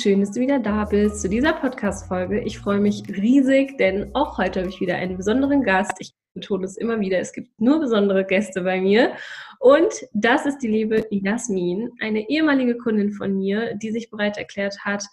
[0.00, 2.40] Schön, dass du wieder da bist zu dieser Podcast-Folge.
[2.40, 5.92] Ich freue mich riesig, denn auch heute habe ich wieder einen besonderen Gast.
[5.98, 9.12] Ich betone es immer wieder, es gibt nur besondere Gäste bei mir.
[9.58, 14.78] Und das ist die liebe Jasmin, eine ehemalige Kundin von mir, die sich bereit erklärt
[14.86, 15.04] hat,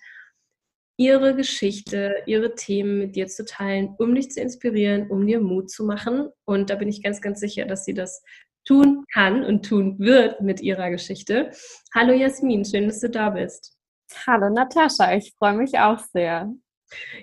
[0.96, 5.70] ihre Geschichte, ihre Themen mit dir zu teilen, um dich zu inspirieren, um dir Mut
[5.70, 6.30] zu machen.
[6.46, 8.24] Und da bin ich ganz, ganz sicher, dass sie das
[8.64, 11.52] tun kann und tun wird mit ihrer Geschichte.
[11.94, 13.77] Hallo Jasmin, schön, dass du da bist.
[14.26, 16.54] Hallo Natascha, ich freue mich auch sehr.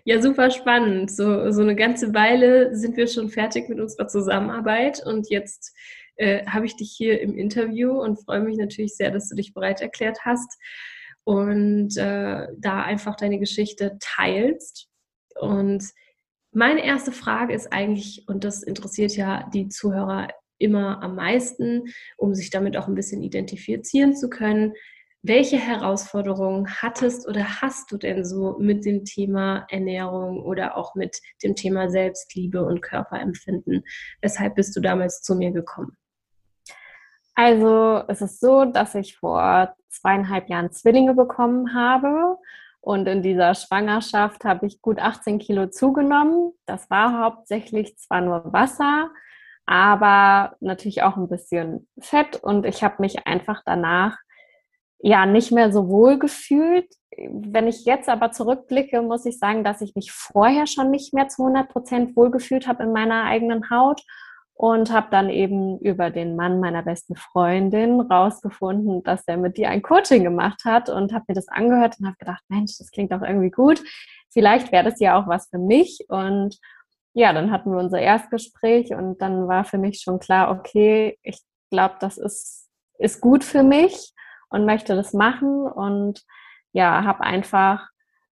[0.05, 1.11] Ja, super spannend.
[1.11, 5.75] So, so eine ganze Weile sind wir schon fertig mit unserer Zusammenarbeit und jetzt
[6.17, 9.55] äh, habe ich dich hier im Interview und freue mich natürlich sehr, dass du dich
[9.55, 10.59] bereit erklärt hast
[11.25, 14.89] und äh, da einfach deine Geschichte teilst.
[15.41, 15.84] Und
[16.53, 20.28] meine erste Frage ist eigentlich, und das interessiert ja die Zuhörer
[20.59, 21.84] immer am meisten,
[22.17, 24.75] um sich damit auch ein bisschen identifizieren zu können,
[25.27, 31.19] welche Herausforderungen hattest oder hast du denn so mit dem Thema Ernährung oder auch mit
[31.43, 33.85] dem Thema Selbstliebe und Körperempfinden?
[34.21, 35.97] Weshalb bist du damals zu mir gekommen?
[37.35, 42.37] Also es ist so, dass ich vor zweieinhalb Jahren Zwillinge bekommen habe
[42.83, 46.53] und in dieser Schwangerschaft habe ich gut 18 Kilo zugenommen.
[46.67, 49.11] Das war hauptsächlich zwar nur Wasser,
[49.65, 54.19] aber natürlich auch ein bisschen Fett und ich habe mich einfach danach
[55.04, 56.87] ja nicht mehr so wohl gefühlt.
[57.28, 61.28] Wenn ich jetzt aber zurückblicke, muss ich sagen, dass ich mich vorher schon nicht mehr
[61.28, 64.00] zu 100 Prozent wohl gefühlt habe in meiner eigenen Haut
[64.54, 69.69] und habe dann eben über den Mann meiner besten Freundin rausgefunden, dass er mit dir
[69.69, 73.12] ein Coaching gemacht hat und habe mir das angehört und habe gedacht, Mensch, das klingt
[73.12, 73.82] doch irgendwie gut.
[74.32, 76.56] Vielleicht wäre das ja auch was für mich und
[77.12, 81.41] ja, dann hatten wir unser Erstgespräch und dann war für mich schon klar, okay, ich
[81.70, 84.13] glaube, das ist, ist gut für mich
[84.54, 86.22] und möchte das machen und
[86.72, 87.88] ja, habe einfach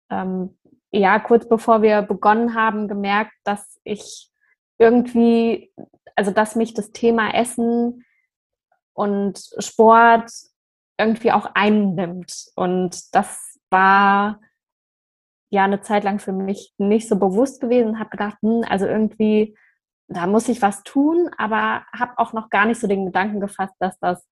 [0.09, 0.57] ähm,
[0.91, 4.31] ja kurz bevor wir begonnen haben gemerkt, dass ich
[4.79, 5.71] irgendwie,
[6.15, 8.03] also dass mich das Thema Essen
[8.93, 10.31] und Sport
[10.97, 12.33] irgendwie auch einnimmt.
[12.55, 14.39] Und das war
[15.51, 19.55] ja eine Zeit lang für mich nicht so bewusst gewesen habe gedacht, hm, also irgendwie
[20.07, 23.75] da muss ich was tun, aber habe auch noch gar nicht so den Gedanken gefasst,
[23.79, 24.27] dass das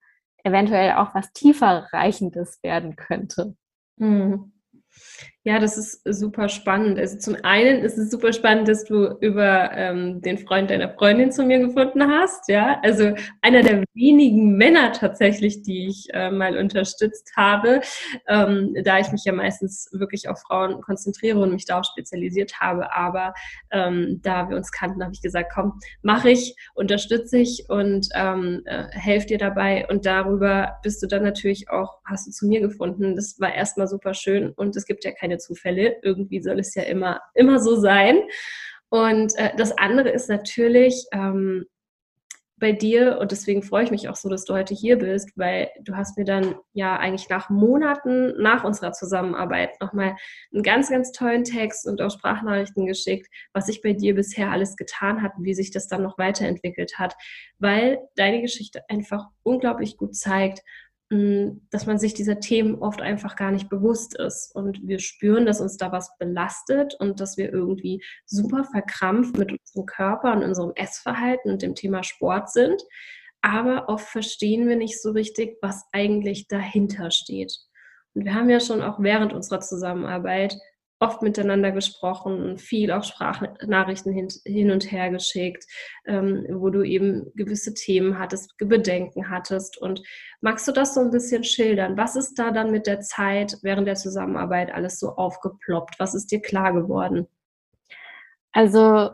[0.45, 3.56] eventuell auch was tiefer reichendes werden könnte.
[3.97, 4.53] Mhm.
[5.47, 6.97] Ja, das ist super spannend.
[6.97, 11.31] Also zum einen ist es super spannend, dass du über ähm, den Freund deiner Freundin
[11.31, 12.50] zu mir gefunden hast.
[12.50, 13.13] Ja, also
[13.44, 17.81] einer der wenigen Männer tatsächlich, die ich äh, mal unterstützt habe,
[18.28, 22.59] ähm, da ich mich ja meistens wirklich auf Frauen konzentriere und mich da auch spezialisiert
[22.59, 22.91] habe.
[22.91, 23.36] Aber
[23.69, 28.63] ähm, da wir uns kannten, habe ich gesagt, komm, mache ich, unterstütze ich und ähm,
[28.65, 29.86] äh, helfe dir dabei.
[29.91, 33.15] Und darüber bist du dann natürlich auch, hast du zu mir gefunden.
[33.15, 35.96] Das war erstmal super schön und es gibt ja keine keine Zufälle.
[36.02, 38.22] Irgendwie soll es ja immer, immer so sein.
[38.90, 41.66] Und äh, das andere ist natürlich ähm,
[42.58, 45.70] bei dir, und deswegen freue ich mich auch so, dass du heute hier bist, weil
[45.82, 50.16] du hast mir dann ja eigentlich nach Monaten nach unserer Zusammenarbeit nochmal
[50.54, 54.78] einen ganz, ganz tollen Text und auch Sprachnachrichten geschickt, was sich bei dir bisher alles
[54.78, 57.16] getan hat, wie sich das dann noch weiterentwickelt hat,
[57.60, 60.62] weil deine Geschichte einfach unglaublich gut zeigt,
[61.10, 64.54] dass man sich dieser Themen oft einfach gar nicht bewusst ist.
[64.56, 69.52] Und wir spüren, dass uns da was belastet und dass wir irgendwie super verkrampft mit
[69.52, 72.81] unserem Körper und unserem Essverhalten und dem Thema Sport sind.
[73.46, 77.56] aber oft verstehen wir nicht so richtig, was eigentlich dahinter steht.
[78.16, 80.58] Und wir haben ja schon auch während unserer Zusammenarbeit
[81.00, 85.65] oft miteinander gesprochen, viel auch Sprachnachrichten hin, hin und her geschickt,
[86.06, 89.77] ähm, wo du eben gewisse Themen hattest, Bedenken hattest.
[89.77, 90.01] Und
[90.42, 91.97] magst du das so ein bisschen schildern?
[91.97, 95.95] Was ist da dann mit der Zeit während der Zusammenarbeit alles so aufgeploppt?
[96.00, 97.27] Was ist dir klar geworden?
[98.53, 99.12] Also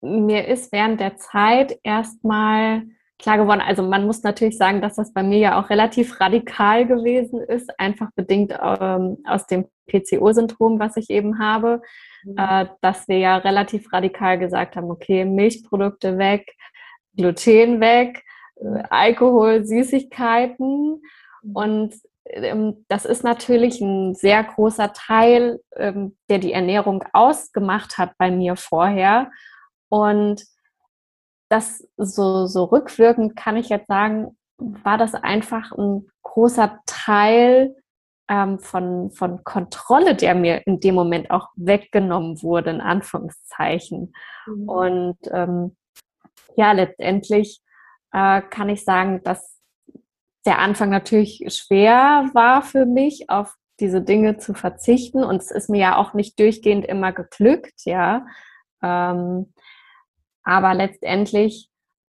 [0.00, 2.82] mir ist während der Zeit erstmal
[3.20, 3.60] klar geworden.
[3.60, 7.78] Also man muss natürlich sagen, dass das bei mir ja auch relativ radikal gewesen ist,
[7.78, 11.82] einfach bedingt ähm, aus dem PCO-Syndrom, was ich eben habe,
[12.24, 12.36] mhm.
[12.36, 16.54] äh, dass wir ja relativ radikal gesagt haben, okay, Milchprodukte weg,
[17.16, 18.22] Gluten weg,
[18.56, 21.00] äh, Alkohol, Süßigkeiten
[21.42, 21.52] mhm.
[21.52, 21.94] und
[22.26, 28.30] ähm, das ist natürlich ein sehr großer Teil, ähm, der die Ernährung ausgemacht hat bei
[28.30, 29.30] mir vorher.
[29.88, 30.44] Und
[31.50, 37.74] das so, so rückwirkend kann ich jetzt sagen, war das einfach ein großer Teil
[38.28, 44.14] ähm, von, von Kontrolle, der mir in dem Moment auch weggenommen wurde, in Anführungszeichen.
[44.46, 44.68] Mhm.
[44.68, 45.76] Und ähm,
[46.56, 47.60] ja, letztendlich
[48.12, 49.58] äh, kann ich sagen, dass
[50.46, 55.24] der Anfang natürlich schwer war für mich, auf diese Dinge zu verzichten.
[55.24, 58.26] Und es ist mir ja auch nicht durchgehend immer geglückt, ja.
[58.82, 59.52] Ähm,
[60.42, 61.68] aber letztendlich,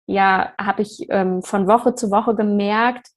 [0.07, 3.09] ja, habe ich ähm, von Woche zu Woche gemerkt,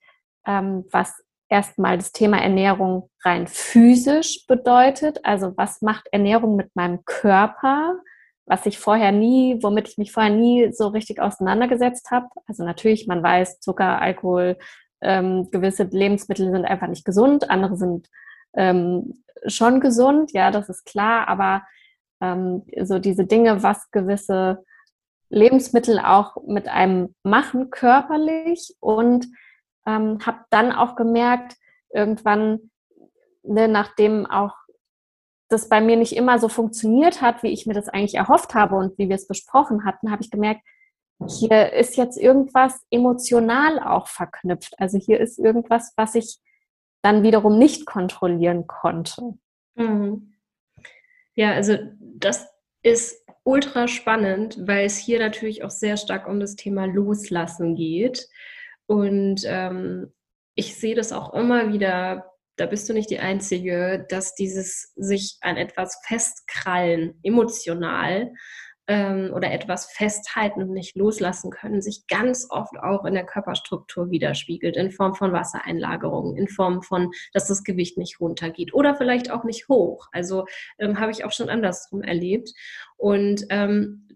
[0.45, 5.23] ähm, was erstmal das Thema Ernährung rein physisch bedeutet.
[5.23, 7.99] Also was macht Ernährung mit meinem Körper,
[8.45, 12.27] was ich vorher nie, womit ich mich vorher nie so richtig auseinandergesetzt habe.
[12.47, 14.57] Also natürlich, man weiß, Zucker, Alkohol,
[15.01, 18.07] ähm, gewisse Lebensmittel sind einfach nicht gesund, andere sind
[18.55, 21.61] ähm, schon gesund, ja, das ist klar, aber
[22.21, 24.63] ähm, so diese Dinge, was gewisse
[25.29, 29.27] Lebensmittel auch mit einem machen körperlich und
[29.85, 31.55] ähm, habe dann auch gemerkt,
[31.93, 32.71] irgendwann,
[33.43, 34.53] ne, nachdem auch
[35.49, 38.75] das bei mir nicht immer so funktioniert hat, wie ich mir das eigentlich erhofft habe
[38.75, 40.61] und wie wir es besprochen hatten, habe ich gemerkt,
[41.25, 44.75] hier ist jetzt irgendwas emotional auch verknüpft.
[44.77, 46.39] Also hier ist irgendwas, was ich
[47.01, 49.37] dann wiederum nicht kontrollieren konnte.
[49.75, 50.33] Mhm.
[51.33, 52.47] Ja, also das
[52.83, 58.27] ist ultra spannend, weil es hier natürlich auch sehr stark um das Thema Loslassen geht.
[58.87, 60.13] Und ähm,
[60.55, 65.37] ich sehe das auch immer wieder, da bist du nicht die Einzige, dass dieses sich
[65.41, 68.33] an etwas festkrallen, emotional,
[68.87, 74.09] ähm, oder etwas festhalten und nicht loslassen können, sich ganz oft auch in der Körperstruktur
[74.09, 79.31] widerspiegelt, in Form von Wassereinlagerungen, in Form von, dass das Gewicht nicht runtergeht oder vielleicht
[79.31, 80.07] auch nicht hoch.
[80.11, 80.45] Also
[80.79, 82.53] ähm, habe ich auch schon andersrum erlebt.
[82.97, 84.07] Und ähm,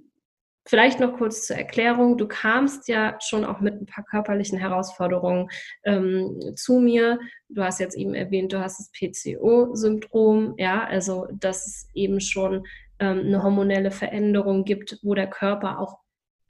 [0.68, 2.20] Vielleicht noch kurz zur Erklärung.
[2.20, 5.50] Du kamst ja schon auch mit ein paar körperlichen Herausforderungen
[5.84, 7.20] ähm, zu mir.
[7.50, 10.54] Du hast jetzt eben erwähnt, du hast das PCO-Syndrom.
[10.58, 12.64] Ja, also das ist eben schon
[13.10, 16.00] eine hormonelle Veränderung gibt, wo der Körper auch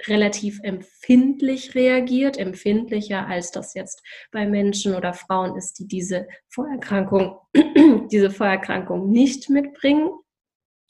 [0.07, 4.01] relativ empfindlich reagiert, empfindlicher als das jetzt
[4.31, 7.37] bei Menschen oder Frauen ist, die diese Vorerkrankung,
[8.11, 10.09] diese Vorerkrankung nicht mitbringen.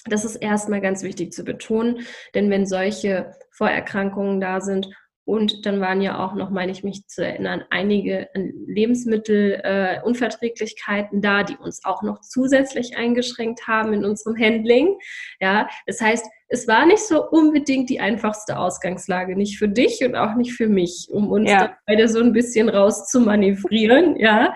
[0.05, 4.89] Das ist erstmal ganz wichtig zu betonen, denn wenn solche Vorerkrankungen da sind
[5.23, 11.43] und dann waren ja auch noch, meine ich mich zu erinnern, einige Lebensmittelunverträglichkeiten äh, da,
[11.43, 14.97] die uns auch noch zusätzlich eingeschränkt haben in unserem Handling.
[15.39, 20.15] Ja, das heißt, es war nicht so unbedingt die einfachste Ausgangslage, nicht für dich und
[20.15, 21.77] auch nicht für mich, um uns ja.
[21.85, 24.15] beide so ein bisschen rauszumanövrieren.
[24.21, 24.53] Ja,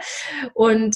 [0.53, 0.95] und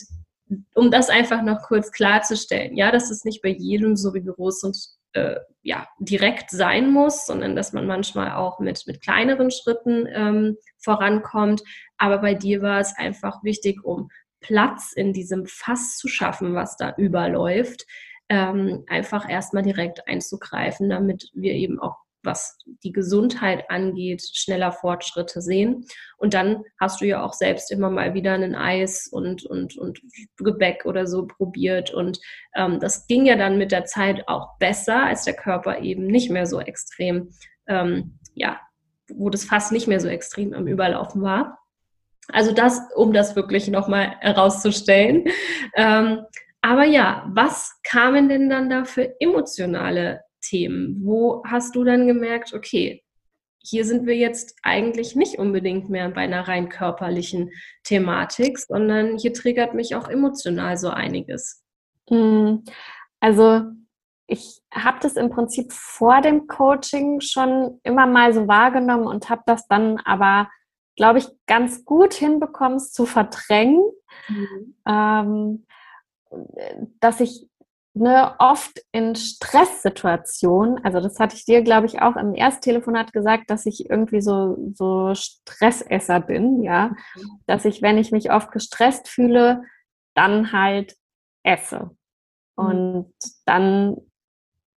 [0.76, 4.78] um das einfach noch kurz klarzustellen, ja, dass es nicht bei jedem so rigoros und
[5.14, 10.58] äh, ja, direkt sein muss, sondern dass man manchmal auch mit, mit kleineren Schritten ähm,
[10.78, 11.64] vorankommt.
[11.98, 14.10] Aber bei dir war es einfach wichtig, um
[14.42, 17.86] Platz in diesem Fass zu schaffen, was da überläuft,
[18.30, 25.42] ähm, einfach erstmal direkt einzugreifen, damit wir eben auch was die Gesundheit angeht, schneller Fortschritte
[25.42, 25.86] sehen.
[26.18, 30.02] Und dann hast du ja auch selbst immer mal wieder ein Eis und, und, und
[30.38, 31.94] Gebäck oder so probiert.
[31.94, 32.20] Und
[32.56, 36.30] ähm, das ging ja dann mit der Zeit auch besser, als der Körper eben nicht
[36.30, 37.32] mehr so extrem,
[37.68, 38.60] ähm, ja,
[39.12, 41.60] wo das fast nicht mehr so extrem am Überlaufen war.
[42.32, 45.26] Also das, um das wirklich nochmal herauszustellen.
[45.76, 46.26] Ähm,
[46.62, 51.02] aber ja, was kamen denn dann da für emotionale Themen?
[51.04, 53.04] Wo hast du dann gemerkt, okay,
[53.62, 57.52] hier sind wir jetzt eigentlich nicht unbedingt mehr bei einer rein körperlichen
[57.84, 61.64] Thematik, sondern hier triggert mich auch emotional so einiges.
[62.10, 62.64] Hm,
[63.20, 63.64] also
[64.28, 69.42] ich habe das im Prinzip vor dem Coaching schon immer mal so wahrgenommen und habe
[69.46, 70.48] das dann aber
[71.00, 73.82] glaube ich, ganz gut hinbekommst zu verdrängen,
[74.28, 74.76] mhm.
[74.86, 75.66] ähm,
[77.00, 77.48] dass ich
[77.94, 83.50] ne, oft in Stresssituationen, also das hatte ich dir, glaube ich, auch im Ersttelefonat gesagt,
[83.50, 87.40] dass ich irgendwie so, so Stressesser bin, ja, mhm.
[87.48, 89.64] dass ich, wenn ich mich oft gestresst fühle,
[90.16, 90.96] dann halt
[91.44, 91.92] esse.
[92.58, 92.66] Mhm.
[92.66, 93.14] Und
[93.46, 93.98] dann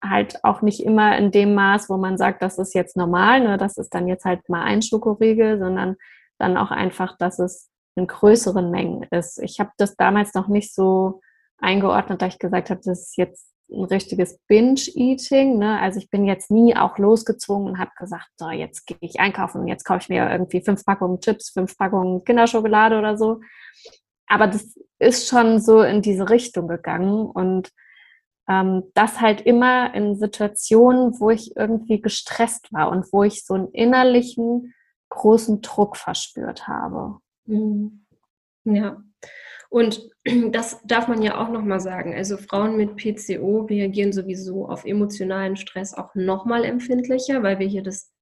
[0.03, 3.59] halt auch nicht immer in dem Maß, wo man sagt, das ist jetzt normal, ne,
[3.59, 5.97] das ist dann jetzt halt mal ein Schokoriegel, sondern
[6.39, 9.39] dann auch einfach, dass es in größeren Mengen ist.
[9.43, 11.21] Ich habe das damals noch nicht so
[11.61, 15.59] eingeordnet, da ich gesagt habe, das ist jetzt ein richtiges Binge-Eating.
[15.59, 15.79] Ne?
[15.81, 19.61] Also ich bin jetzt nie auch losgezwungen und habe gesagt, so jetzt gehe ich einkaufen
[19.63, 23.41] und jetzt kaufe ich mir irgendwie fünf Packungen Chips, fünf Packungen Kinderschokolade oder so.
[24.27, 27.71] Aber das ist schon so in diese Richtung gegangen und
[28.49, 33.55] ähm, das halt immer in Situationen, wo ich irgendwie gestresst war und wo ich so
[33.55, 34.75] einen innerlichen
[35.09, 37.19] großen Druck verspürt habe.
[37.47, 38.05] Mhm.
[38.65, 39.03] Ja,
[39.71, 40.11] und
[40.51, 42.15] das darf man ja auch nochmal sagen.
[42.15, 47.83] Also Frauen mit PCO reagieren sowieso auf emotionalen Stress auch nochmal empfindlicher, weil wir hier
[47.83, 48.13] das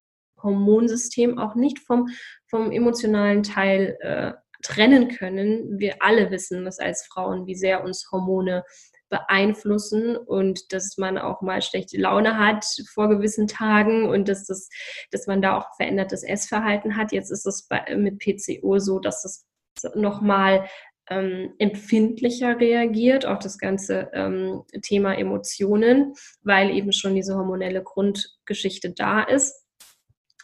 [0.40, 2.08] Hormonsystem auch nicht vom,
[2.48, 5.78] vom emotionalen Teil äh, trennen können.
[5.78, 8.62] Wir alle wissen das als Frauen, wie sehr uns Hormone
[9.08, 14.68] beeinflussen und dass man auch mal schlechte Laune hat vor gewissen Tagen und dass, das,
[15.10, 17.12] dass man da auch verändertes Essverhalten hat.
[17.12, 19.46] Jetzt ist es mit PCO so, dass das
[19.94, 20.68] nochmal
[21.10, 28.92] ähm, empfindlicher reagiert, auch das ganze ähm, Thema Emotionen, weil eben schon diese hormonelle Grundgeschichte
[28.92, 29.64] da ist.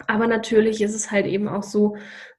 [0.07, 1.97] Aber natürlich ist es halt eben auch so,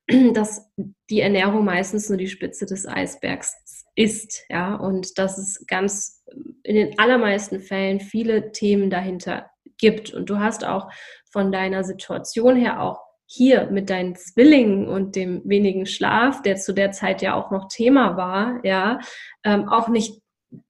[0.34, 0.70] dass
[1.10, 3.56] die Ernährung meistens nur die Spitze des Eisbergs
[3.96, 6.24] ist, ja, und dass es ganz
[6.64, 10.14] in den allermeisten Fällen viele Themen dahinter gibt.
[10.14, 10.90] Und du hast auch
[11.32, 13.05] von deiner Situation her auch
[13.36, 17.68] hier mit deinen Zwillingen und dem wenigen Schlaf, der zu der Zeit ja auch noch
[17.68, 19.00] Thema war, ja,
[19.44, 20.22] ähm, auch nicht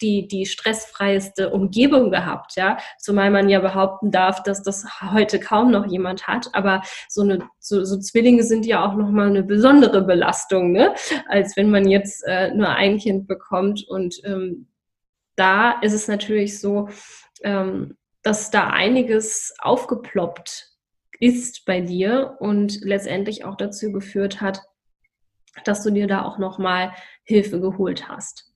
[0.01, 5.71] die, die stressfreieste Umgebung gehabt, ja, zumal man ja behaupten darf, dass das heute kaum
[5.71, 10.01] noch jemand hat, aber so eine, so, so Zwillinge sind ja auch nochmal eine besondere
[10.01, 10.93] Belastung, ne,
[11.27, 13.85] als wenn man jetzt äh, nur ein Kind bekommt.
[13.87, 14.67] Und ähm,
[15.35, 16.89] da ist es natürlich so,
[17.43, 20.74] ähm, dass da einiges aufgeploppt
[21.19, 24.61] ist bei dir und letztendlich auch dazu geführt hat,
[25.63, 26.91] dass du dir da auch nochmal
[27.23, 28.53] Hilfe geholt hast.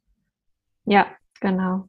[0.86, 1.08] Ja,
[1.40, 1.88] genau.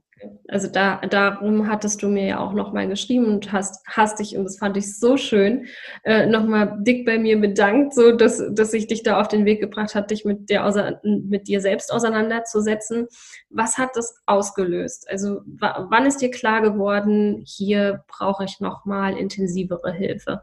[0.48, 4.44] Also da, darum hattest du mir ja auch nochmal geschrieben und hast, hast dich, und
[4.44, 5.66] das fand ich so schön,
[6.04, 9.60] äh, nochmal dick bei mir bedankt, so dass, dass ich dich da auf den Weg
[9.60, 13.08] gebracht hat, dich mit, der, mit dir selbst auseinanderzusetzen.
[13.48, 15.08] Was hat das ausgelöst?
[15.08, 20.42] Also wann ist dir klar geworden, hier brauche ich nochmal intensivere Hilfe?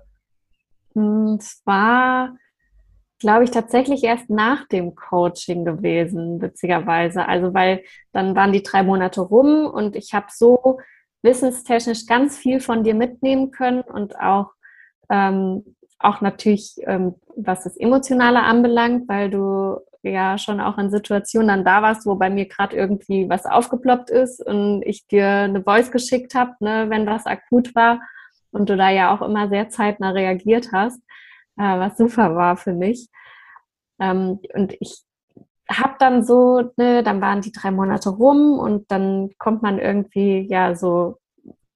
[1.40, 2.36] Es war,
[3.20, 7.28] glaube ich, tatsächlich erst nach dem Coaching gewesen, witzigerweise.
[7.28, 10.80] Also weil dann waren die drei Monate rum und ich habe so
[11.22, 14.52] wissenstechnisch ganz viel von dir mitnehmen können und auch,
[15.10, 21.48] ähm, auch natürlich, ähm, was das Emotionale anbelangt, weil du ja schon auch in Situationen
[21.48, 25.64] dann da warst, wo bei mir gerade irgendwie was aufgeploppt ist und ich dir eine
[25.64, 28.00] Voice geschickt habe, ne, wenn was akut war
[28.52, 31.00] und du da ja auch immer sehr zeitnah reagiert hast,
[31.58, 33.10] äh, was super war für mich.
[34.00, 35.04] Ähm, und ich
[35.70, 40.48] habe dann so, ne, dann waren die drei Monate rum und dann kommt man irgendwie
[40.50, 41.18] ja so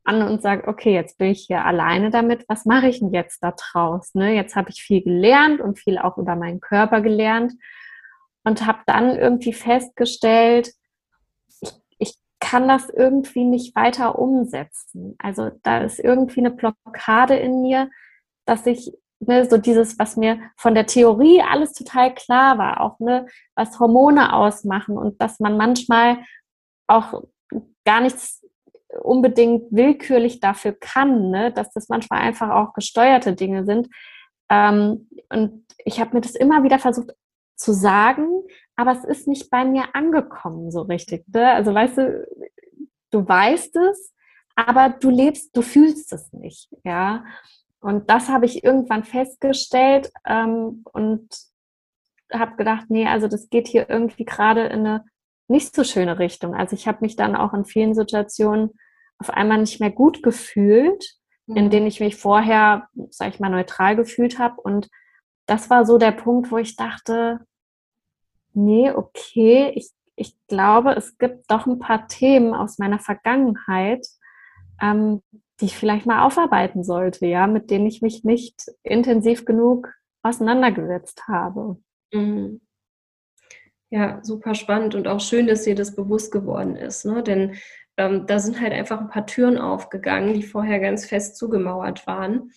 [0.03, 3.43] an und sagt, okay, jetzt bin ich hier alleine damit, was mache ich denn jetzt
[3.43, 4.15] da draus?
[4.15, 4.33] Ne?
[4.33, 7.53] Jetzt habe ich viel gelernt und viel auch über meinen Körper gelernt
[8.43, 10.71] und habe dann irgendwie festgestellt,
[12.41, 15.15] kann das irgendwie nicht weiter umsetzen.
[15.19, 17.89] Also da ist irgendwie eine Blockade in mir,
[18.45, 22.99] dass ich ne, so dieses, was mir von der Theorie alles total klar war, auch
[22.99, 26.17] ne, was Hormone ausmachen und dass man manchmal
[26.87, 27.23] auch
[27.85, 28.45] gar nichts
[29.01, 33.87] unbedingt willkürlich dafür kann, ne, dass das manchmal einfach auch gesteuerte Dinge sind.
[34.49, 37.11] Ähm, und ich habe mir das immer wieder versucht
[37.55, 38.27] zu sagen,
[38.75, 41.25] aber es ist nicht bei mir angekommen so richtig.
[41.27, 41.51] Ne?
[41.51, 42.27] Also weißt du,
[43.11, 44.13] du weißt es,
[44.55, 47.23] aber du lebst, du fühlst es nicht, ja.
[47.79, 51.27] Und das habe ich irgendwann festgestellt ähm, und
[52.31, 55.05] habe gedacht, nee, also das geht hier irgendwie gerade in eine
[55.47, 56.55] nicht so schöne Richtung.
[56.55, 58.71] Also ich habe mich dann auch in vielen Situationen
[59.17, 61.57] auf einmal nicht mehr gut gefühlt, mhm.
[61.57, 64.61] in denen ich mich vorher, sag ich mal, neutral gefühlt habe.
[64.61, 64.89] Und
[65.51, 67.41] das war so der Punkt, wo ich dachte,
[68.53, 74.07] nee, okay, ich, ich glaube, es gibt doch ein paar Themen aus meiner Vergangenheit,
[74.81, 75.21] ähm,
[75.59, 79.93] die ich vielleicht mal aufarbeiten sollte, ja, mit denen ich mich nicht intensiv genug
[80.23, 81.77] auseinandergesetzt habe.
[82.13, 82.61] Mhm.
[83.89, 87.03] Ja, super spannend und auch schön, dass dir das bewusst geworden ist.
[87.03, 87.23] Ne?
[87.23, 87.57] Denn
[87.97, 92.51] ähm, da sind halt einfach ein paar Türen aufgegangen, die vorher ganz fest zugemauert waren.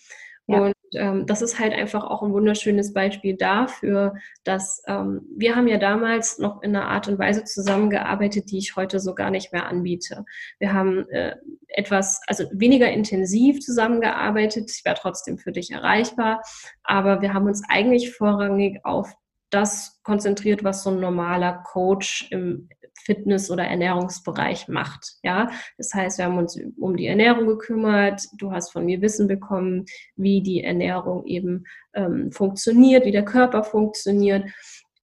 [0.47, 0.71] Ja.
[0.95, 5.67] Und ähm, das ist halt einfach auch ein wunderschönes Beispiel dafür, dass ähm, wir haben
[5.67, 9.51] ja damals noch in einer Art und Weise zusammengearbeitet, die ich heute so gar nicht
[9.51, 10.25] mehr anbiete.
[10.59, 11.35] Wir haben äh,
[11.67, 14.71] etwas, also weniger intensiv zusammengearbeitet.
[14.71, 16.41] Ich war trotzdem für dich erreichbar,
[16.83, 19.13] aber wir haben uns eigentlich vorrangig auf
[19.49, 22.69] das konzentriert, was so ein normaler Coach im
[23.03, 25.13] Fitness- oder Ernährungsbereich macht.
[25.23, 28.21] Ja, das heißt, wir haben uns um die Ernährung gekümmert.
[28.37, 29.85] Du hast von mir Wissen bekommen,
[30.15, 34.49] wie die Ernährung eben ähm, funktioniert, wie der Körper funktioniert.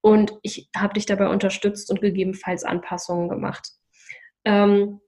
[0.00, 3.68] Und ich habe dich dabei unterstützt und gegebenenfalls Anpassungen gemacht.
[4.44, 5.00] Ähm,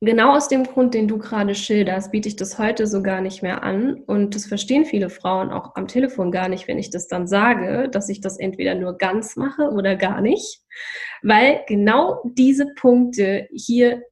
[0.00, 3.42] genau aus dem Grund, den du gerade schilderst, biete ich das heute so gar nicht
[3.42, 4.02] mehr an.
[4.06, 7.88] Und das verstehen viele Frauen auch am Telefon gar nicht, wenn ich das dann sage,
[7.90, 10.60] dass ich das entweder nur ganz mache oder gar nicht.
[11.22, 14.02] Weil genau diese Punkte hier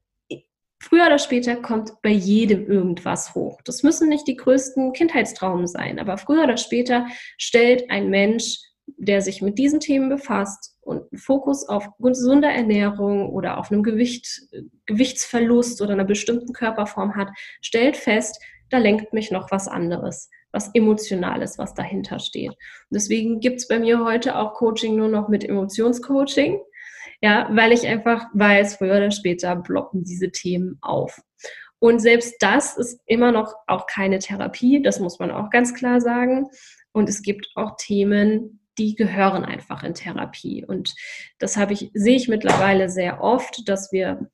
[0.81, 3.61] früher oder später kommt bei jedem irgendwas hoch.
[3.65, 7.07] Das müssen nicht die größten Kindheitstraumen sein, aber früher oder später
[7.39, 13.31] stellt ein Mensch, der sich mit diesen Themen befasst, und einen Fokus auf gesunder Ernährung
[13.31, 14.43] oder auf einem Gewicht,
[14.87, 17.29] Gewichtsverlust oder einer bestimmten Körperform hat,
[17.61, 22.51] stellt fest, da lenkt mich noch was anderes, was Emotionales, was dahinter steht.
[22.51, 22.57] Und
[22.93, 26.61] deswegen gibt es bei mir heute auch Coaching nur noch mit Emotionscoaching,
[27.21, 31.21] ja, weil ich einfach weiß, früher oder später blocken diese Themen auf.
[31.79, 36.01] Und selbst das ist immer noch auch keine Therapie, das muss man auch ganz klar
[36.01, 36.49] sagen.
[36.93, 40.65] Und es gibt auch Themen, die gehören einfach in Therapie.
[40.65, 40.95] Und
[41.39, 44.31] das habe ich, sehe ich mittlerweile sehr oft, dass wir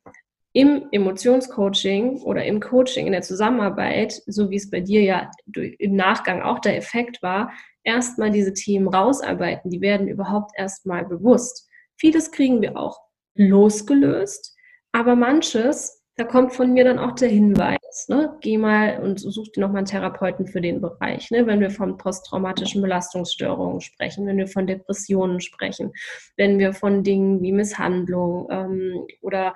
[0.53, 5.95] im Emotionscoaching oder im Coaching, in der Zusammenarbeit, so wie es bei dir ja im
[5.95, 7.53] Nachgang auch der Effekt war,
[7.85, 9.71] erstmal diese Themen rausarbeiten.
[9.71, 11.69] Die werden überhaupt erstmal bewusst.
[11.97, 12.99] Vieles kriegen wir auch
[13.37, 14.57] losgelöst,
[14.93, 18.37] aber manches da kommt von mir dann auch der Hinweis, ne?
[18.43, 21.31] geh mal und such dir nochmal einen Therapeuten für den Bereich.
[21.31, 21.47] Ne?
[21.47, 25.93] Wenn wir von posttraumatischen Belastungsstörungen sprechen, wenn wir von Depressionen sprechen,
[26.37, 29.55] wenn wir von Dingen wie Misshandlung ähm, oder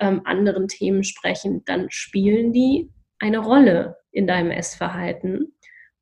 [0.00, 5.54] ähm, anderen Themen sprechen, dann spielen die eine Rolle in deinem Essverhalten.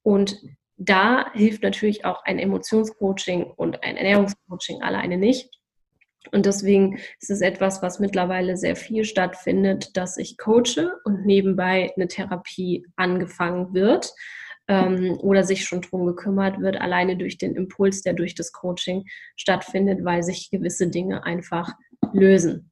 [0.03, 0.42] Und
[0.77, 5.60] da hilft natürlich auch ein Emotionscoaching und ein Ernährungscoaching alleine nicht
[6.33, 11.92] und deswegen ist es etwas, was mittlerweile sehr viel stattfindet, dass ich coache und nebenbei
[11.96, 14.12] eine Therapie angefangen wird
[14.68, 19.04] ähm, oder sich schon drum gekümmert wird, alleine durch den Impuls, der durch das Coaching
[19.37, 21.72] stattfindet, weil sich gewisse Dinge einfach
[22.12, 22.70] lösen.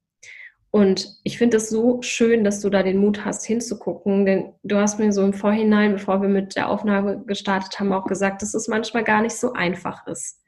[0.71, 4.77] Und ich finde es so schön, dass du da den Mut hast, hinzugucken, denn du
[4.77, 8.53] hast mir so im Vorhinein, bevor wir mit der Aufnahme gestartet haben, auch gesagt, dass
[8.53, 10.39] es manchmal gar nicht so einfach ist.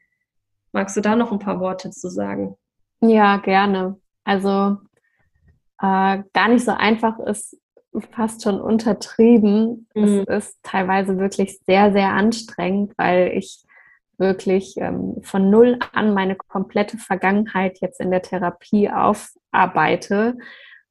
[0.71, 2.55] Magst du da noch ein paar Worte zu sagen?
[3.01, 3.99] Ja, gerne.
[4.23, 4.77] Also
[5.79, 7.57] äh, gar nicht so einfach ist
[8.11, 9.87] fast schon untertrieben.
[9.95, 10.23] Mhm.
[10.27, 13.63] Es ist teilweise wirklich sehr, sehr anstrengend, weil ich
[14.17, 20.37] wirklich ähm, von null an meine komplette Vergangenheit jetzt in der Therapie aufarbeite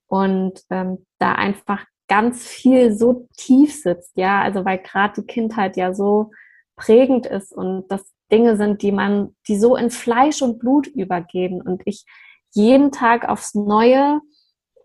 [0.09, 5.77] und ähm, da einfach ganz viel so tief sitzt, ja, also weil gerade die Kindheit
[5.77, 6.33] ja so
[6.75, 11.61] prägend ist und das Dinge sind, die man, die so in Fleisch und Blut übergehen
[11.63, 12.05] und ich
[12.53, 14.21] jeden Tag aufs Neue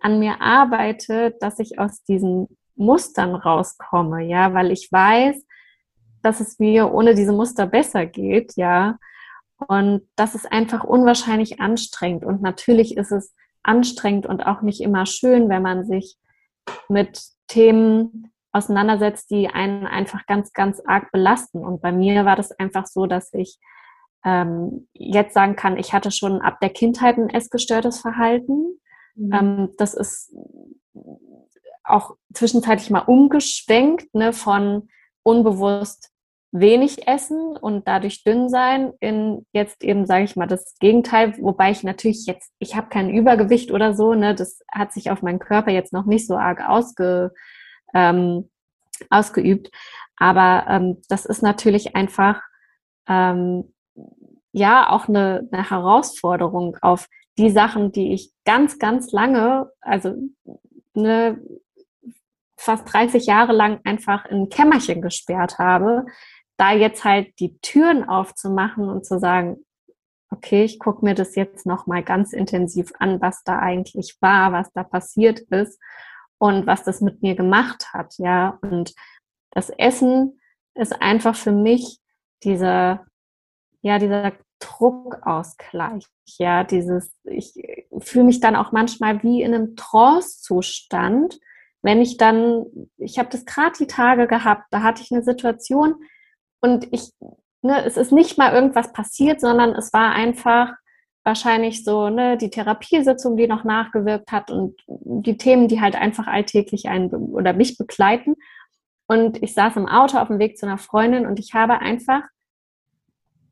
[0.02, 5.44] an mir arbeite, dass ich aus diesen Mustern rauskomme, ja, weil ich weiß,
[6.22, 8.98] dass es mir ohne diese Muster besser geht, ja.
[9.68, 12.26] Und das ist einfach unwahrscheinlich anstrengend.
[12.26, 16.18] Und natürlich ist es anstrengend und auch nicht immer schön, wenn man sich
[16.90, 21.64] mit Themen auseinandersetzt, die einen einfach ganz, ganz arg belasten.
[21.64, 23.60] Und bei mir war das einfach so, dass ich
[24.24, 28.80] ähm, jetzt sagen kann, ich hatte schon ab der Kindheit ein essgestörtes Verhalten.
[29.16, 29.34] Mhm.
[29.34, 30.34] Ähm, das ist
[31.84, 34.90] auch zwischenzeitlich mal umgeschwenkt ne, von
[35.24, 36.12] unbewusst
[36.52, 41.72] wenig essen und dadurch dünn sein in jetzt eben sage ich mal das Gegenteil, wobei
[41.72, 45.40] ich natürlich jetzt ich habe kein Übergewicht oder so, ne, das hat sich auf meinen
[45.40, 47.32] Körper jetzt noch nicht so arg ausge
[47.96, 48.50] ähm,
[49.10, 49.72] ausgeübt.
[50.18, 52.42] Aber ähm, das ist natürlich einfach
[53.08, 53.74] ähm,
[54.52, 60.14] ja auch eine, eine Herausforderung auf die Sachen, die ich ganz, ganz lange, also
[60.96, 61.42] eine,
[62.58, 66.06] fast 30 Jahre lang einfach in ein Kämmerchen gesperrt habe,
[66.58, 69.58] da jetzt halt die Türen aufzumachen und zu sagen,
[70.32, 74.72] okay, ich gucke mir das jetzt nochmal ganz intensiv an, was da eigentlich war, was
[74.72, 75.80] da passiert ist
[76.46, 78.58] und was das mit mir gemacht hat, ja.
[78.62, 78.94] Und
[79.52, 80.40] das Essen
[80.74, 82.00] ist einfach für mich
[82.44, 83.00] diese,
[83.82, 86.06] ja, dieser Druckausgleich.
[86.38, 87.54] Ja, dieses, ich
[88.00, 91.40] fühle mich dann auch manchmal wie in einem Trance-Zustand,
[91.82, 92.66] wenn ich dann,
[92.98, 96.04] ich habe das gerade die Tage gehabt, da hatte ich eine Situation
[96.60, 97.12] und ich,
[97.62, 100.74] ne, es ist nicht mal irgendwas passiert, sondern es war einfach
[101.26, 106.28] wahrscheinlich so, ne, die Therapiesitzung, die noch nachgewirkt hat und die Themen, die halt einfach
[106.28, 108.36] alltäglich einen oder mich begleiten.
[109.08, 112.22] Und ich saß im Auto auf dem Weg zu einer Freundin und ich habe einfach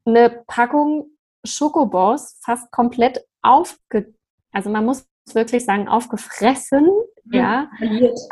[0.06, 1.08] eine Packung
[1.44, 4.14] Schokobos fast komplett aufge,
[4.52, 6.86] also man muss wirklich sagen, aufgefressen,
[7.26, 7.34] mhm.
[7.34, 7.70] ja,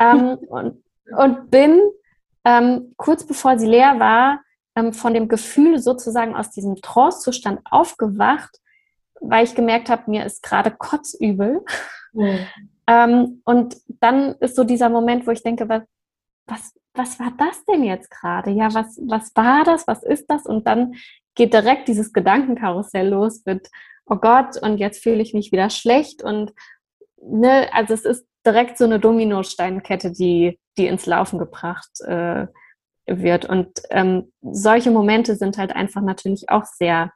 [0.00, 0.82] ähm, und,
[1.16, 1.80] und bin
[2.44, 4.40] ähm, kurz bevor sie leer war,
[4.74, 8.58] ähm, von dem Gefühl sozusagen aus diesem Trance-Zustand aufgewacht,
[9.22, 11.64] weil ich gemerkt habe, mir ist gerade kotzübel.
[12.12, 12.46] Mhm.
[12.86, 15.82] Ähm, und dann ist so dieser Moment, wo ich denke, was,
[16.46, 18.50] was, was war das denn jetzt gerade?
[18.50, 19.86] Ja, was, was war das?
[19.86, 20.44] Was ist das?
[20.44, 20.94] Und dann
[21.34, 23.70] geht direkt dieses Gedankenkarussell los mit,
[24.06, 26.22] oh Gott, und jetzt fühle ich mich wieder schlecht.
[26.22, 26.52] Und
[27.22, 32.48] ne, also es ist direkt so eine Dominosteinkette, die, die ins Laufen gebracht äh,
[33.06, 33.44] wird.
[33.44, 37.12] Und ähm, solche Momente sind halt einfach natürlich auch sehr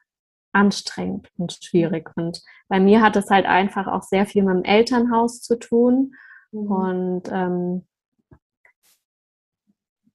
[0.57, 2.11] anstrengend und schwierig.
[2.17, 6.15] Und bei mir hat es halt einfach auch sehr viel mit dem Elternhaus zu tun.
[6.51, 6.71] Mhm.
[6.71, 7.87] Und ähm,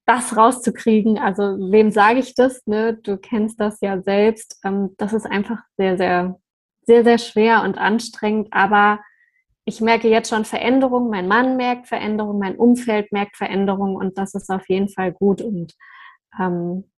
[0.05, 2.65] das rauszukriegen, also wem sage ich das?
[2.65, 2.95] Ne?
[2.95, 4.59] Du kennst das ja selbst.
[4.65, 6.39] Ähm, das ist einfach sehr, sehr,
[6.81, 8.47] sehr, sehr schwer und anstrengend.
[8.51, 8.99] Aber
[9.65, 11.11] ich merke jetzt schon Veränderungen.
[11.11, 15.41] Mein Mann merkt Veränderungen, mein Umfeld merkt Veränderungen und das ist auf jeden Fall gut.
[15.41, 15.75] Und
[16.39, 16.89] ähm,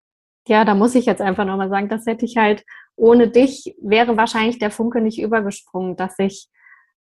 [0.46, 2.64] ja, da muss ich jetzt einfach nochmal sagen, das hätte ich halt
[2.96, 6.48] ohne dich wäre wahrscheinlich der Funke nicht übergesprungen, dass ich,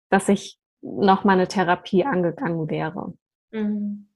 [0.09, 3.13] dass ich nochmal eine Therapie angegangen wäre.
[3.51, 4.07] Mhm.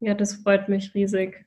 [0.00, 1.46] Ja, das freut mich riesig.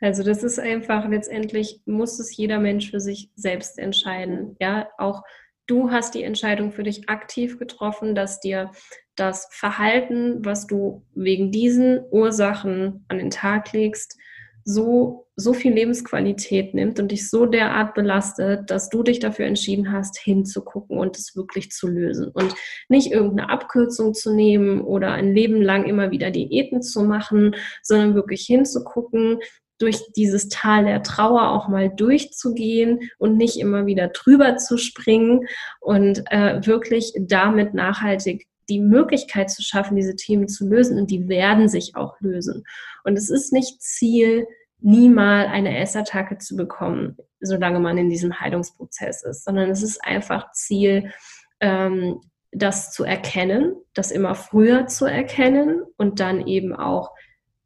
[0.00, 4.56] Also das ist einfach, letztendlich muss es jeder Mensch für sich selbst entscheiden.
[4.60, 5.22] Ja, auch
[5.66, 8.70] du hast die Entscheidung für dich aktiv getroffen, dass dir
[9.16, 14.16] das Verhalten, was du wegen diesen Ursachen an den Tag legst,
[14.64, 19.92] so, so viel Lebensqualität nimmt und dich so derart belastet, dass du dich dafür entschieden
[19.92, 22.30] hast, hinzugucken und es wirklich zu lösen.
[22.32, 22.54] Und
[22.88, 28.14] nicht irgendeine Abkürzung zu nehmen oder ein Leben lang immer wieder Diäten zu machen, sondern
[28.14, 29.38] wirklich hinzugucken,
[29.80, 35.48] durch dieses Tal der Trauer auch mal durchzugehen und nicht immer wieder drüber zu springen
[35.80, 41.28] und äh, wirklich damit nachhaltig die Möglichkeit zu schaffen, diese Themen zu lösen und die
[41.28, 42.64] werden sich auch lösen.
[43.04, 44.46] Und es ist nicht Ziel,
[44.78, 50.02] nie mal eine Essattacke zu bekommen, solange man in diesem Heilungsprozess ist, sondern es ist
[50.02, 51.12] einfach Ziel,
[51.60, 52.20] ähm,
[52.52, 57.10] das zu erkennen, das immer früher zu erkennen und dann eben auch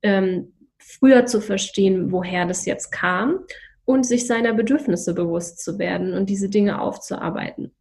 [0.02, 3.40] ähm, früher zu verstehen, woher das jetzt kam
[3.84, 7.74] und sich seiner Bedürfnisse bewusst zu werden und diese Dinge aufzuarbeiten.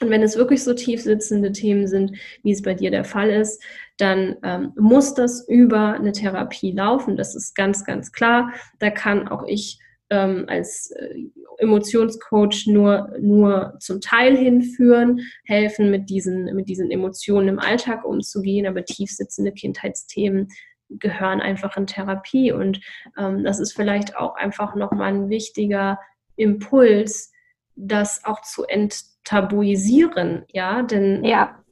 [0.00, 3.30] Und wenn es wirklich so tief sitzende Themen sind, wie es bei dir der Fall
[3.30, 3.62] ist,
[3.98, 7.16] dann ähm, muss das über eine Therapie laufen.
[7.16, 8.52] Das ist ganz, ganz klar.
[8.78, 11.14] Da kann auch ich ähm, als äh,
[11.58, 18.66] Emotionscoach nur, nur zum Teil hinführen, helfen, mit diesen, mit diesen Emotionen im Alltag umzugehen,
[18.66, 20.48] aber tief sitzende Kindheitsthemen
[20.88, 22.52] gehören einfach in Therapie.
[22.52, 22.80] Und
[23.16, 26.00] ähm, das ist vielleicht auch einfach nochmal ein wichtiger
[26.36, 27.32] Impuls,
[27.76, 28.64] das auch zu
[29.24, 31.62] enttabuisieren, ja, denn ja.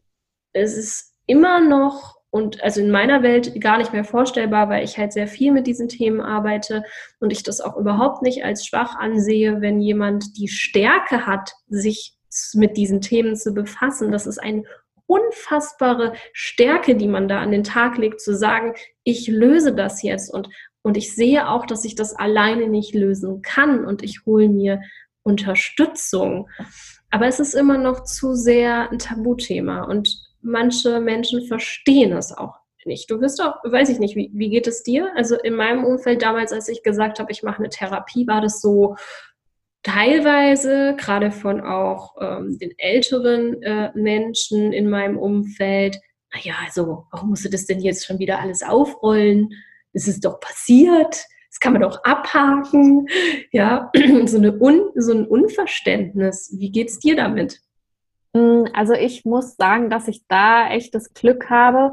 [0.53, 4.99] es ist immer noch und also in meiner Welt gar nicht mehr vorstellbar, weil ich
[4.99, 6.85] halt sehr viel mit diesen Themen arbeite
[7.21, 12.15] und ich das auch überhaupt nicht als schwach ansehe, wenn jemand die Stärke hat, sich
[12.53, 14.13] mit diesen Themen zu befassen.
[14.13, 14.65] Das ist eine
[15.07, 20.33] unfassbare Stärke, die man da an den Tag legt, zu sagen, ich löse das jetzt
[20.33, 20.51] und,
[20.83, 24.83] und ich sehe auch, dass ich das alleine nicht lösen kann und ich hole mir
[25.23, 26.51] Unterstützung.
[27.11, 32.59] Aber es ist immer noch zu sehr ein Tabuthema und manche Menschen verstehen es auch
[32.85, 33.11] nicht.
[33.11, 35.13] Du wirst auch, weiß ich nicht, wie, wie geht es dir?
[35.15, 38.61] Also in meinem Umfeld damals, als ich gesagt habe, ich mache eine Therapie, war das
[38.61, 38.97] so
[39.83, 45.99] teilweise, gerade von auch ähm, den älteren äh, Menschen in meinem Umfeld,
[46.35, 49.51] naja, also warum musst du das denn jetzt schon wieder alles aufrollen?
[49.93, 51.25] Es ist doch passiert
[51.59, 53.09] das kann man doch abhaken.
[53.51, 53.91] Ja,
[54.27, 56.55] so, eine Un, so ein Unverständnis.
[56.57, 57.61] Wie geht es dir damit?
[58.33, 61.93] Mm, also ich muss sagen, dass ich da echt das Glück habe,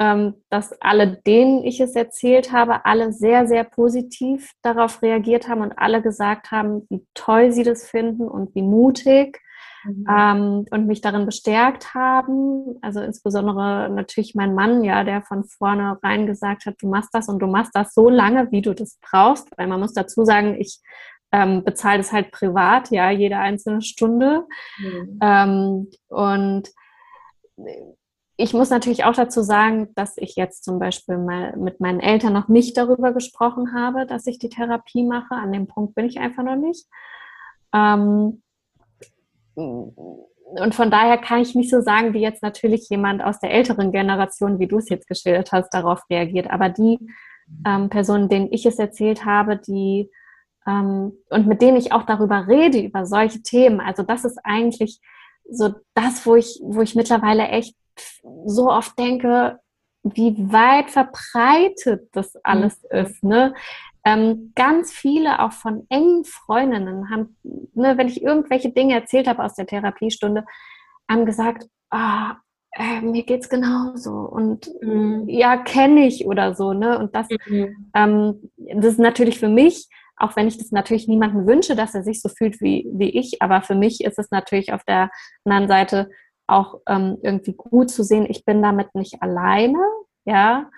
[0.00, 5.60] ähm, dass alle, denen ich es erzählt habe, alle sehr, sehr positiv darauf reagiert haben
[5.60, 9.40] und alle gesagt haben, wie toll sie das finden und wie mutig
[9.88, 10.06] mhm.
[10.10, 12.76] ähm, und mich darin bestärkt haben.
[12.82, 17.40] Also insbesondere natürlich mein Mann, ja, der von vornherein gesagt hat, du machst das und
[17.40, 19.48] du machst das so lange, wie du das brauchst.
[19.56, 20.80] Weil man muss dazu sagen, ich
[21.32, 24.46] ähm, bezahle es halt privat, ja, jede einzelne Stunde.
[24.78, 25.18] Mhm.
[25.22, 26.68] Ähm, und
[28.36, 32.32] ich muss natürlich auch dazu sagen, dass ich jetzt zum Beispiel mal mit meinen Eltern
[32.32, 35.34] noch nicht darüber gesprochen habe, dass ich die Therapie mache.
[35.34, 36.86] An dem Punkt bin ich einfach noch nicht.
[37.74, 38.42] Ähm,
[39.58, 43.92] und von daher kann ich nicht so sagen, wie jetzt natürlich jemand aus der älteren
[43.92, 46.50] Generation, wie du es jetzt geschildert hast, darauf reagiert.
[46.50, 46.98] Aber die
[47.66, 50.10] ähm, Personen, denen ich es erzählt habe, die
[50.66, 55.00] ähm, und mit denen ich auch darüber rede, über solche Themen, also das ist eigentlich
[55.50, 57.74] so das, wo ich, wo ich mittlerweile echt
[58.46, 59.58] so oft denke,
[60.02, 62.98] wie weit verbreitet das alles mhm.
[62.98, 63.24] ist.
[63.24, 63.54] Ne?
[64.08, 69.44] Ähm, ganz viele auch von engen Freundinnen haben, ne, wenn ich irgendwelche Dinge erzählt habe
[69.44, 70.46] aus der Therapiestunde,
[71.10, 72.36] haben gesagt, ah,
[72.72, 75.28] äh, mir geht's genauso und mhm.
[75.28, 76.98] ja, kenne ich oder so, ne?
[76.98, 77.90] Und das, mhm.
[77.94, 82.02] ähm, das ist natürlich für mich, auch wenn ich das natürlich niemandem wünsche, dass er
[82.02, 85.10] sich so fühlt wie, wie ich, aber für mich ist es natürlich auf der
[85.44, 86.08] anderen Seite
[86.46, 89.80] auch ähm, irgendwie gut zu sehen, ich bin damit nicht alleine,
[90.24, 90.70] ja.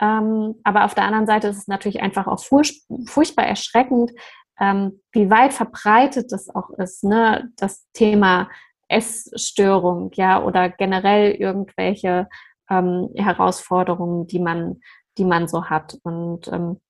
[0.00, 4.12] Ähm, aber auf der anderen Seite ist es natürlich einfach auch furch furchtbar erschreckend,
[4.60, 7.50] ähm, wie weit verbreitet das auch ist, ne?
[7.56, 8.48] Das Thema
[8.88, 12.28] Essstörung, ja, oder generell irgendwelche
[12.70, 14.80] ähm, Herausforderungen, die man,
[15.18, 15.98] die man so hat.
[16.02, 16.80] Und ähm,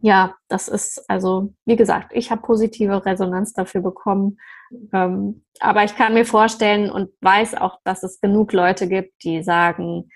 [0.00, 4.38] ja, das ist also, wie gesagt, ich habe positive Resonanz dafür bekommen.
[4.92, 9.42] Ähm, aber ich kann mir vorstellen und weiß auch, dass es genug Leute gibt, die
[9.42, 10.08] sagen,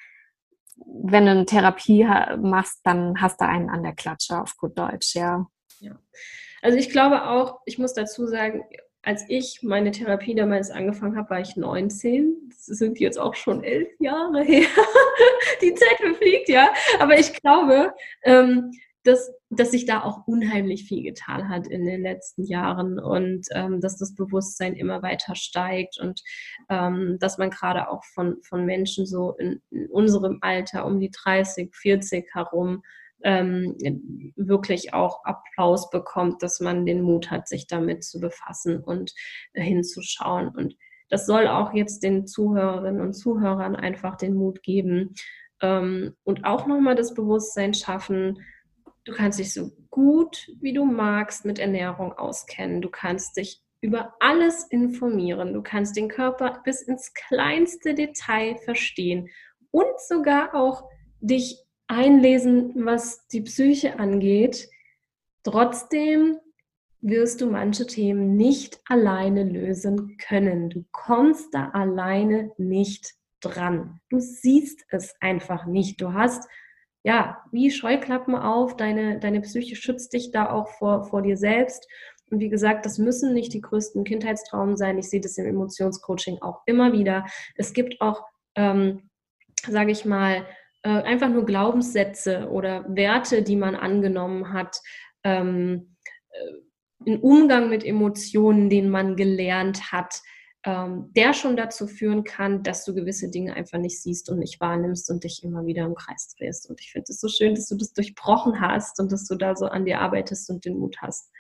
[0.87, 2.07] wenn du eine Therapie
[2.41, 5.47] machst, dann hast du einen an der Klatsche auf gut Deutsch, ja.
[5.81, 5.99] ja.
[6.63, 8.65] Also ich glaube auch, ich muss dazu sagen,
[9.03, 12.35] als ich meine Therapie damals angefangen habe, war ich 19.
[12.49, 14.67] Das sind jetzt auch schon elf Jahre her.
[15.63, 16.71] Die Zeit verfliegt, ja.
[16.99, 18.73] Aber ich glaube, ähm,
[19.05, 23.81] dass, dass sich da auch unheimlich viel getan hat in den letzten Jahren und ähm,
[23.81, 26.21] dass das Bewusstsein immer weiter steigt und
[26.69, 31.11] ähm, dass man gerade auch von, von Menschen so in, in unserem Alter um die
[31.11, 32.83] 30, 40 herum
[33.23, 33.77] ähm,
[34.37, 39.13] wirklich auch Applaus bekommt, dass man den Mut hat, sich damit zu befassen und
[39.53, 40.49] äh, hinzuschauen.
[40.49, 40.75] Und
[41.09, 45.15] das soll auch jetzt den Zuhörerinnen und Zuhörern einfach den Mut geben
[45.61, 48.39] ähm, und auch nochmal das Bewusstsein schaffen,
[49.05, 52.83] du kannst dich so gut wie du magst mit Ernährung auskennen.
[52.83, 55.55] Du kannst dich über alles informieren.
[55.55, 59.31] Du kannst den Körper bis ins kleinste Detail verstehen
[59.71, 60.85] und sogar auch
[61.21, 64.69] dich einlesen, was die Psyche angeht.
[65.43, 66.39] Trotzdem
[67.01, 70.69] wirst du manche Themen nicht alleine lösen können.
[70.69, 74.01] Du kommst da alleine nicht dran.
[74.11, 76.01] Du siehst es einfach nicht.
[76.01, 76.47] Du hast
[77.03, 78.77] ja wie Scheuklappen auf.
[78.77, 81.87] Deine, deine Psyche schützt dich da auch vor, vor dir selbst.
[82.31, 84.99] Und wie gesagt, das müssen nicht die größten Kindheitstraumen sein.
[84.99, 87.27] Ich sehe das im Emotionscoaching auch immer wieder.
[87.57, 89.11] Es gibt auch, ähm,
[89.67, 90.47] sage ich mal,
[90.83, 94.77] äh, einfach nur Glaubenssätze oder Werte, die man angenommen hat,
[95.25, 95.97] ähm,
[96.31, 100.21] äh, ein Umgang mit Emotionen, den man gelernt hat,
[100.65, 104.61] ähm, der schon dazu führen kann, dass du gewisse Dinge einfach nicht siehst und nicht
[104.61, 106.69] wahrnimmst und dich immer wieder im Kreis drehst.
[106.69, 109.57] Und ich finde es so schön, dass du das durchbrochen hast und dass du da
[109.57, 111.33] so an dir arbeitest und den Mut hast.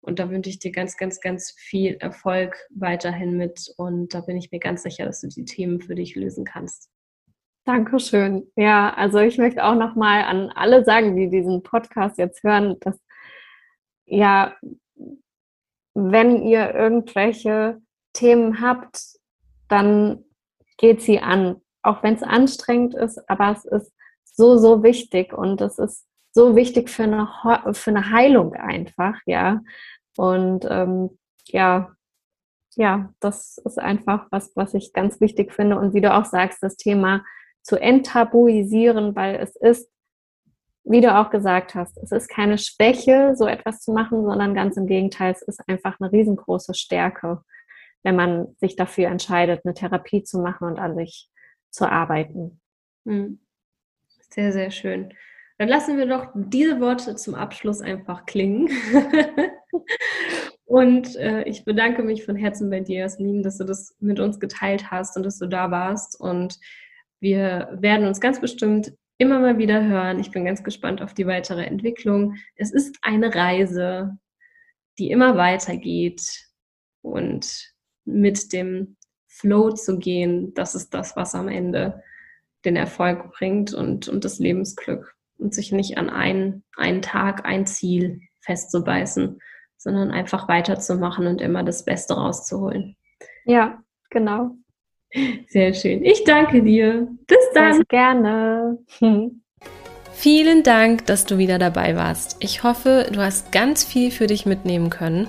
[0.00, 3.72] Und da wünsche ich dir ganz, ganz, ganz viel Erfolg weiterhin mit.
[3.76, 6.90] Und da bin ich mir ganz sicher, dass du die Themen für dich lösen kannst.
[7.66, 8.50] Dankeschön.
[8.56, 12.98] Ja, also ich möchte auch nochmal an alle sagen, die diesen Podcast jetzt hören, dass
[14.06, 14.56] ja,
[15.94, 17.80] wenn ihr irgendwelche
[18.20, 19.00] Themen habt,
[19.68, 20.24] dann
[20.76, 21.60] geht sie an.
[21.82, 23.92] Auch wenn es anstrengend ist, aber es ist
[24.24, 27.28] so, so wichtig und es ist so wichtig für eine,
[27.72, 29.60] für eine Heilung einfach, ja.
[30.16, 31.92] Und ähm, ja,
[32.76, 35.78] ja, das ist einfach was, was ich ganz wichtig finde.
[35.78, 37.24] Und wie du auch sagst, das Thema
[37.62, 39.90] zu enttabuisieren, weil es ist,
[40.84, 44.76] wie du auch gesagt hast, es ist keine Schwäche, so etwas zu machen, sondern ganz
[44.76, 47.42] im Gegenteil, es ist einfach eine riesengroße Stärke,
[48.02, 51.28] wenn man sich dafür entscheidet, eine Therapie zu machen und an sich
[51.70, 52.60] zu arbeiten.
[53.06, 53.40] Hm.
[54.30, 55.12] Sehr, sehr schön.
[55.58, 58.70] Dann lassen wir doch diese Worte zum Abschluss einfach klingen.
[60.64, 64.40] und äh, ich bedanke mich von Herzen bei dir, Jasmin, dass du das mit uns
[64.40, 66.18] geteilt hast und dass du da warst.
[66.18, 66.58] Und
[67.20, 70.18] wir werden uns ganz bestimmt immer mal wieder hören.
[70.18, 72.36] Ich bin ganz gespannt auf die weitere Entwicklung.
[72.56, 74.16] Es ist eine Reise,
[74.98, 76.22] die immer weitergeht
[77.02, 77.70] und
[78.12, 78.96] mit dem
[79.28, 82.02] Flow zu gehen, das ist das, was am Ende
[82.64, 87.66] den Erfolg bringt und, und das Lebensglück und sich nicht an einen, einen Tag, ein
[87.66, 89.40] Ziel festzubeißen,
[89.76, 92.96] sondern einfach weiterzumachen und immer das Beste rauszuholen.
[93.44, 94.50] Ja, genau.
[95.48, 96.04] Sehr schön.
[96.04, 97.08] Ich danke dir.
[97.26, 97.74] Bis dann.
[97.74, 98.78] Sehr gerne.
[100.12, 102.36] Vielen Dank, dass du wieder dabei warst.
[102.40, 105.28] Ich hoffe, du hast ganz viel für dich mitnehmen können.